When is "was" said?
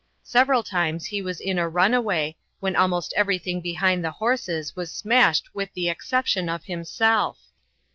1.21-1.39, 4.75-4.91